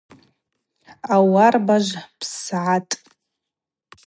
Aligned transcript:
Ауарбажв 1.13 1.99
пссгӏахтӏ. 2.19 2.97